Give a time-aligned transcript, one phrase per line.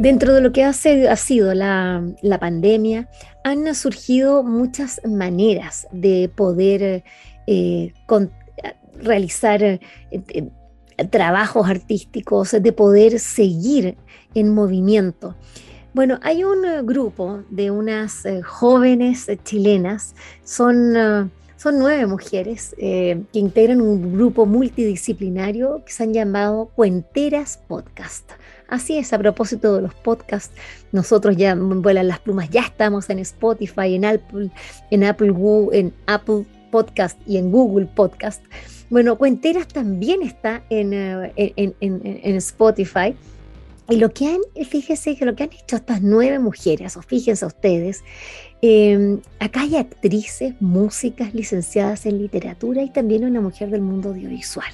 [0.00, 3.10] Dentro de lo que ha sido la, pandemia,
[3.44, 7.04] han surgido muchas maneras de poder
[7.46, 7.92] eh,
[8.98, 10.48] realizar eh, eh,
[11.10, 13.98] trabajos artísticos, de poder seguir
[14.34, 15.36] en movimiento.
[15.92, 20.14] Bueno, hay un grupo de unas jóvenes chilenas,
[20.44, 28.30] son, son nueve mujeres que integran un grupo multidisciplinario que se han llamado Cuenteras Podcast.
[28.70, 30.54] Así es, a propósito de los podcasts,
[30.92, 34.50] nosotros ya vuelan las plumas, ya estamos en Spotify, en Apple,
[34.92, 35.34] en Apple,
[35.72, 38.44] en Apple Podcast y en Google Podcast.
[38.88, 43.16] Bueno, Cuenteras también está en, eh, en, Spotify.
[43.88, 47.44] Y lo que han, fíjese que lo que han hecho estas nueve mujeres, o fíjense
[47.44, 48.04] ustedes,
[48.62, 54.70] em, acá hay actrices, músicas, licenciadas en literatura y también una mujer del mundo audiovisual.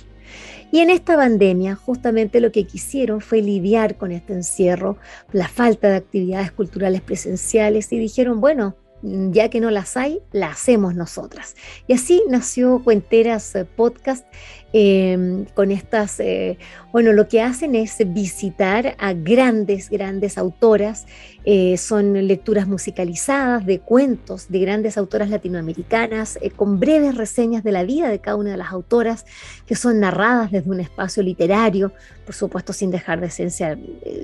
[0.73, 4.99] Y en esta pandemia justamente lo que quisieron fue lidiar con este encierro,
[5.33, 10.53] la falta de actividades culturales presenciales y dijeron, bueno, ya que no las hay, las
[10.53, 11.55] hacemos nosotras.
[11.87, 14.27] Y así nació Cuenteras eh, Podcast
[14.79, 16.59] em, con estas, eh,
[16.93, 21.07] bueno, lo que hacen es visitar a grandes, grandes autoras.
[21.47, 27.85] Eh, son lecturas musicalizadas de cuentos de grandes autoras latinoamericanas, con breves reseñas de la
[27.85, 29.25] vida de cada una de las autoras,
[29.65, 31.93] que son narradas desde un espacio literario,
[32.27, 33.79] por supuesto sin dejar de esencia,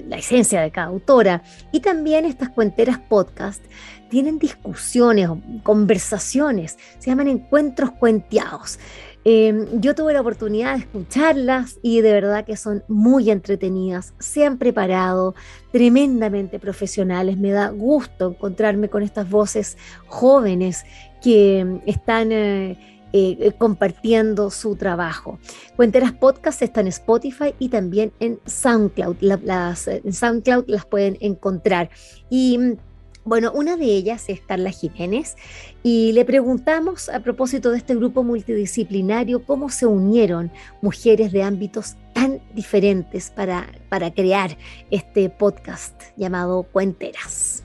[0.06, 1.42] la esencia de cada autora.
[1.72, 3.64] Y también estas Cuenteras Podcast
[4.10, 5.30] tienen discusiones,
[5.62, 8.78] conversaciones, se llaman encuentros cuenteados.
[9.24, 14.44] Em, yo tuve la oportunidad de escucharlas y de verdad que son muy entretenidas, se
[14.44, 15.34] han preparado,
[15.70, 17.36] tremendamente profesionales.
[17.36, 20.84] Me da gusto encontrarme con estas voces jóvenes
[21.22, 22.76] que em, están eh,
[23.12, 25.38] eh, compartiendo su trabajo.
[25.76, 29.16] Cuenteras Podcast están en Spotify y también en SoundCloud.
[29.20, 31.90] las, en SoundCloud las pueden encontrar.
[32.28, 32.76] Y
[33.24, 35.36] bueno, una de ellas es Carla Jiménez
[35.82, 40.50] y le preguntamos a propósito de este grupo multidisciplinario cómo se unieron
[40.80, 44.56] mujeres de ámbitos tan diferentes para, para crear
[44.90, 47.62] este podcast llamado Cuenteras.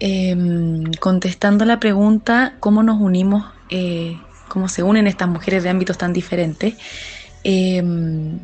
[0.00, 4.16] Em, contestando la pregunta, ¿cómo nos unimos, eh,
[4.48, 6.76] cómo se unen estas mujeres de ámbitos tan diferentes?
[7.44, 8.38] Em,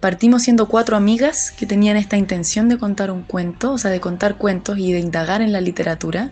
[0.00, 4.00] Partimos siendo cuatro amigas que tenían esta intención de contar un cuento, o sea, de
[4.00, 6.30] contar cuentos y de indagar en la literatura.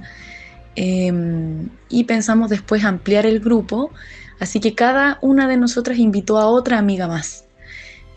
[0.76, 3.90] Em, y pensamos después ampliar el grupo,
[4.38, 7.44] así que cada una de nosotras invitó a otra amiga más.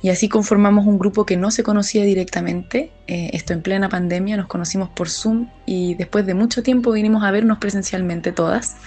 [0.01, 2.91] Y así conformamos un grupo que no se conocía directamente.
[3.07, 7.23] Eh, esto en plena pandemia, nos conocimos por Zoom y después de mucho tiempo vinimos
[7.23, 8.77] a vernos presencialmente todas.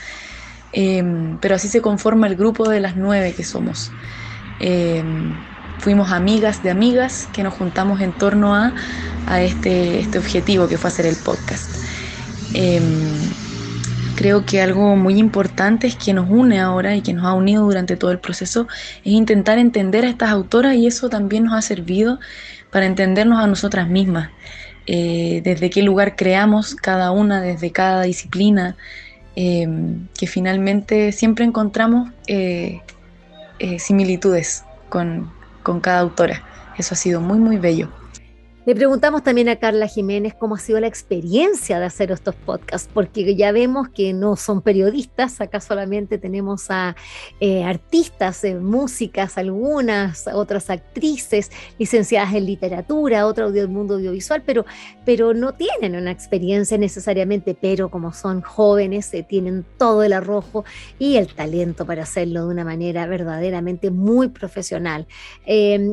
[0.72, 3.90] Em, pero así se conforma el grupo de las nueve que somos.
[4.60, 5.34] Em,
[5.82, 8.72] fuimos amigas de amigas que nos juntamos en torno a,
[9.40, 11.74] este, este, objetivo que fue hacer el podcast.
[12.54, 12.82] Em,
[14.14, 17.64] creo que algo muy importante es que nos une ahora y que nos ha unido
[17.64, 18.68] durante todo el proceso
[19.04, 22.20] es intentar entender a estas autoras y eso también nos ha servido
[22.70, 24.30] para entendernos a nosotras mismas,
[24.86, 28.76] eh, desde qué lugar creamos cada una, desde cada disciplina,
[29.34, 32.82] em, que finalmente siempre encontramos eh,
[33.58, 36.44] eh, similitudes con, con cada autora.
[36.74, 37.92] Eso ha sido muy, muy bello.
[38.64, 42.88] Le preguntamos también a Carla Jiménez cómo ha sido la experiencia de hacer estos podcasts,
[42.94, 46.94] porque ya vemos que no son periodistas, acá solamente tenemos a
[47.40, 54.64] eh, artistas, eh, músicas, algunas, otras actrices, licenciadas en literatura, otro del mundo audiovisual, pero,
[55.04, 60.64] pero no tienen una experiencia necesariamente, pero como son jóvenes, eh, tienen todo el arrojo
[61.00, 65.08] y el talento para hacerlo de una manera verdaderamente muy profesional.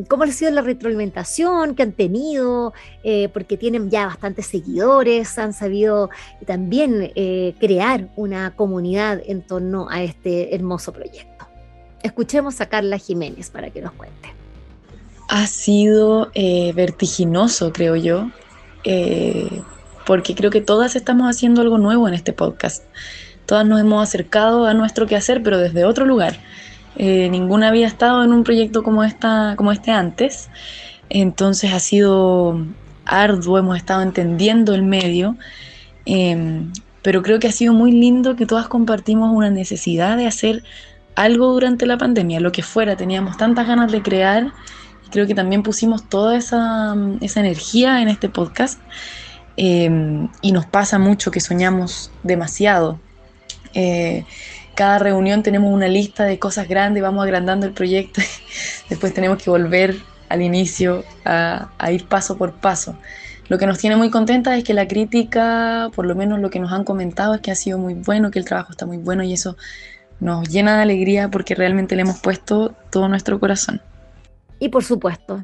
[0.08, 2.59] ¿Cómo ha sido la retroalimentación que han tenido?
[3.04, 6.10] Eh, porque tienen ya bastantes seguidores, han sabido
[6.46, 11.48] también eh, crear una comunidad en torno a este hermoso proyecto.
[12.04, 14.34] Escuchemos a Carla Jiménez para que nos cuente.
[15.30, 18.30] Ha sido eh, vertiginoso, creo yo,
[20.06, 22.84] porque creo que todas estamos haciendo algo nuevo en este podcast.
[23.46, 26.38] Todas nos hemos acercado a nuestro quehacer, pero desde otro lugar.
[26.98, 30.50] ninguna había estado en un proyecto como, esta, como este antes.
[31.10, 32.66] Entonces ha sido
[33.06, 35.36] arduo, hemos estado entendiendo el medio,
[36.06, 36.72] em,
[37.02, 40.64] pero creo que ha sido muy lindo que todas compartimos una necesidad de hacer
[41.16, 44.52] algo durante la pandemia, lo que fuera, teníamos tantas ganas de crear
[45.06, 48.80] y creo que también pusimos toda esa, esa energía en este podcast
[49.58, 53.00] em, y nos pasa mucho que soñamos demasiado.
[53.74, 54.26] Eh,
[54.76, 58.22] cada reunión tenemos una lista de cosas grandes, vamos agrandando el proyecto,
[58.90, 59.98] después tenemos que volver
[60.30, 62.96] al inicio a, ir paso por paso.
[63.50, 66.60] Lo que nos tiene muy contentas es que la crítica, por lo menos lo que
[66.60, 69.24] nos han comentado, es que ha sido muy bueno, que el trabajo está muy bueno
[69.24, 69.58] y eso
[70.20, 73.82] nos llena de alegría porque realmente le hemos puesto todo nuestro corazón.
[74.60, 75.44] Y por supuesto,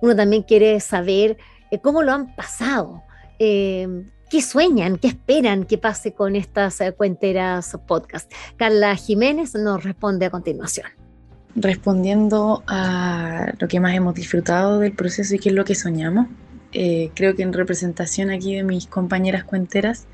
[0.00, 1.36] uno también quiere saber
[1.70, 3.02] eh, cómo lo han pasado,
[3.38, 8.32] eh, qué sueñan, qué esperan que pase con estas eh, cuenteras podcast.
[8.56, 10.99] Carla Jiménez nos responde a continuación.
[11.56, 16.28] Respondiendo a lo que más hemos disfrutado del proceso y qué es lo que soñamos,
[16.72, 20.06] eh, creo que en representación aquí de mis compañeras cuenteras,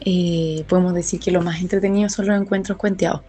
[0.00, 3.20] eh, podemos decir que lo más entretenido son los encuentros cuenteados.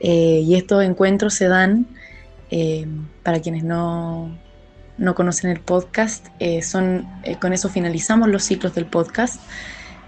[0.00, 1.86] Eh, y estos encuentros se dan,
[3.24, 4.38] para quienes no,
[4.96, 6.26] no, conocen el podcast,
[6.62, 7.04] son,
[7.40, 9.40] con eso finalizamos los ciclos del podcast.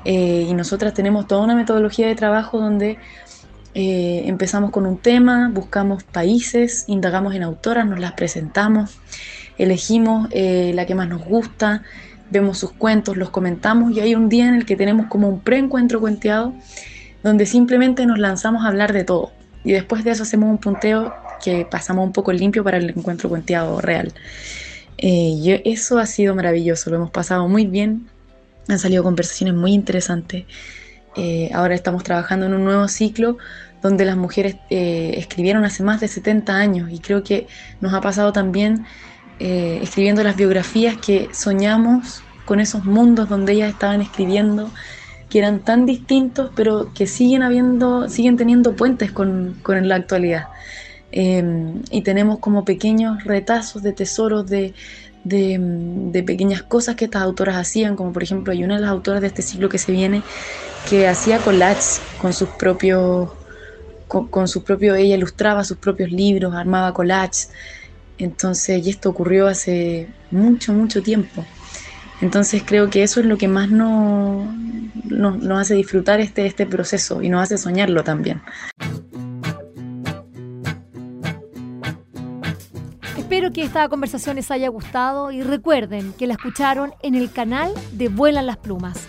[0.04, 2.98] y nosotras tenemos toda una metodología de trabajo donde
[3.78, 8.98] empezamos con un tema, buscamos países, indagamos en autoras, nos las presentamos
[9.58, 11.82] elegimos eh, la que más nos gusta,
[12.30, 15.40] vemos sus cuentos, los comentamos y hay un día en el que tenemos como un
[15.40, 16.54] preencuentro cuenteado
[17.22, 19.32] donde simplemente nos lanzamos a hablar de todo
[19.64, 23.28] y después de eso hacemos un punteo que pasamos un poco limpio para el encuentro
[23.28, 24.12] cuenteado real.
[24.98, 28.08] Eh, y eso ha sido maravilloso, lo hemos pasado muy bien,
[28.68, 30.46] han salido conversaciones muy interesantes.
[31.16, 33.38] Eh, ahora estamos trabajando en un nuevo ciclo
[33.82, 37.46] donde las mujeres escribieron hace más de 70 años y creo que
[37.80, 38.86] nos ha pasado también
[39.38, 44.70] eh, escribiendo las biografías que soñamos con esos mundos donde ellas estaban escribiendo,
[45.28, 50.46] que eran tan distintos, pero que siguen habiendo, siguen teniendo puentes con, con la actualidad.
[51.12, 54.74] Em, y tenemos como pequeños retazos de tesoros de,
[55.24, 59.20] de, pequeñas cosas que estas autoras hacían, como por ejemplo hay una de las autoras
[59.20, 60.22] de este siglo que se viene
[60.88, 63.30] que hacía collages con sus propios,
[64.08, 67.50] con, sus propios, ella ilustraba sus propios libros, armaba collages.
[68.18, 71.44] Entonces, y esto ocurrió hace mucho, mucho tiempo.
[72.20, 74.46] Entonces creo que eso es lo que más nos,
[75.04, 78.40] nos, hace disfrutar este, este proceso y nos hace soñarlo también.
[83.18, 87.72] Espero que esta conversación les haya gustado y recuerden que la escucharon en el canal
[87.92, 89.08] de Vuelan las Plumas.